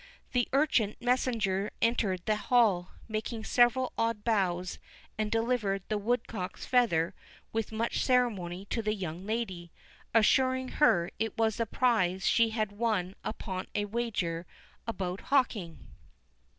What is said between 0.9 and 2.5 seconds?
messenger entered the